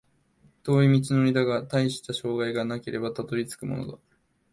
[0.63, 3.99] 遠い道のりだが、たいした障害がなければたどり着くものだ